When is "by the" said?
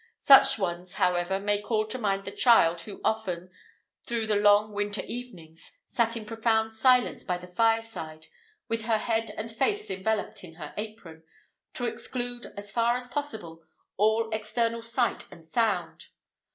7.23-7.45